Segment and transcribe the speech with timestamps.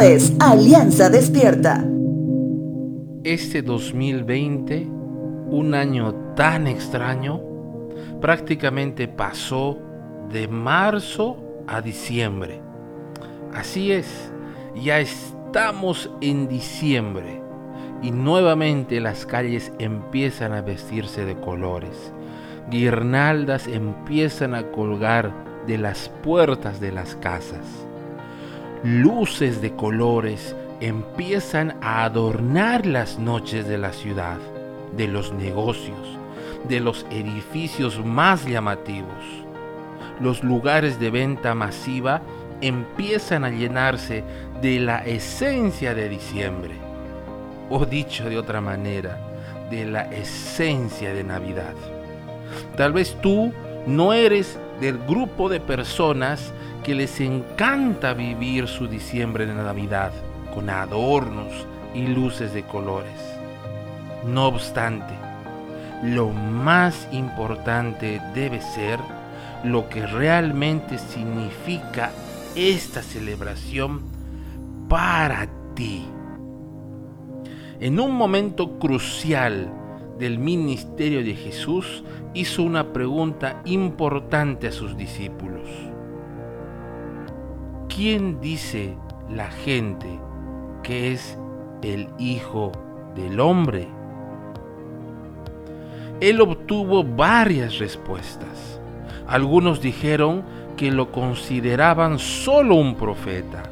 [0.00, 1.84] Es Alianza Despierta.
[3.22, 4.86] Este 2020,
[5.46, 7.40] un año tan extraño,
[8.20, 9.78] prácticamente pasó
[10.30, 11.36] de marzo
[11.66, 12.60] a diciembre.
[13.54, 14.32] Así es,
[14.74, 17.40] ya estamos en diciembre
[18.02, 22.12] y nuevamente las calles empiezan a vestirse de colores.
[22.70, 25.32] Guirnaldas empiezan a colgar
[25.66, 27.86] de las puertas de las casas.
[28.84, 34.36] Luces de colores empiezan a adornar las noches de la ciudad,
[34.94, 36.18] de los negocios,
[36.68, 39.24] de los edificios más llamativos.
[40.20, 42.20] Los lugares de venta masiva
[42.60, 44.22] empiezan a llenarse
[44.60, 46.74] de la esencia de diciembre,
[47.70, 49.18] o dicho de otra manera,
[49.70, 51.72] de la esencia de Navidad.
[52.76, 53.50] Tal vez tú
[53.86, 56.52] no eres del grupo de personas
[56.84, 60.12] que les encanta vivir su diciembre de Navidad
[60.54, 63.18] con adornos y luces de colores.
[64.26, 65.14] No obstante,
[66.02, 69.00] lo más importante debe ser
[69.64, 72.10] lo que realmente significa
[72.54, 74.02] esta celebración
[74.86, 76.04] para ti.
[77.80, 79.72] En un momento crucial
[80.18, 85.93] del ministerio de Jesús, hizo una pregunta importante a sus discípulos.
[87.94, 88.96] ¿Quién dice
[89.30, 90.08] la gente
[90.82, 91.38] que es
[91.80, 92.72] el Hijo
[93.14, 93.86] del Hombre?
[96.20, 98.80] Él obtuvo varias respuestas.
[99.28, 100.42] Algunos dijeron
[100.76, 103.62] que lo consideraban solo un profeta.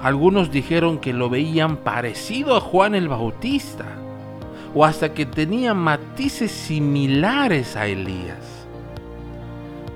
[0.00, 3.86] Algunos dijeron que lo veían parecido a Juan el Bautista
[4.72, 8.68] o hasta que tenía matices similares a Elías.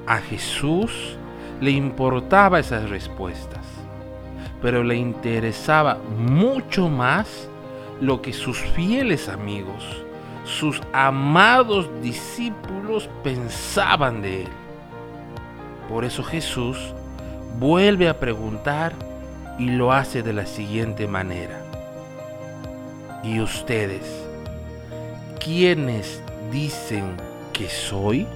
[0.08, 1.16] A Jesús
[1.60, 3.64] le importaba esas respuestas,
[4.62, 7.48] pero le interesaba mucho más
[8.00, 10.04] lo que sus fieles amigos,
[10.44, 14.48] sus amados discípulos pensaban de él.
[15.88, 16.94] Por eso Jesús
[17.58, 18.94] vuelve a preguntar
[19.58, 21.60] y lo hace de la siguiente manera.
[23.22, 24.24] ¿Y ustedes
[25.44, 27.16] quiénes dicen
[27.52, 28.26] que soy?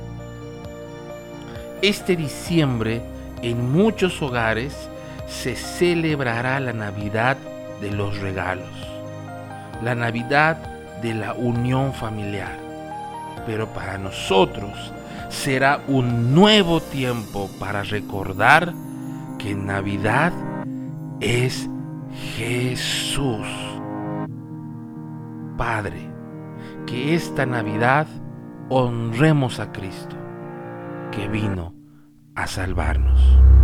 [1.80, 4.88] Este diciembre en muchos hogares
[5.26, 7.36] se celebrará la Navidad
[7.80, 8.70] de los regalos,
[9.82, 10.56] la Navidad
[11.02, 12.58] de la unión familiar.
[13.46, 14.92] Pero para nosotros
[15.28, 18.72] será un nuevo tiempo para recordar
[19.38, 20.32] que Navidad
[21.20, 21.68] es
[22.36, 23.46] Jesús.
[25.56, 26.10] Padre,
[26.86, 28.06] que esta Navidad
[28.68, 30.16] honremos a Cristo,
[31.10, 31.74] que vino
[32.34, 33.63] a salvarnos.